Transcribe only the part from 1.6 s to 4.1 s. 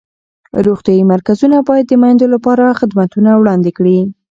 باید د میندو لپاره خدمتونه وړاندې کړي.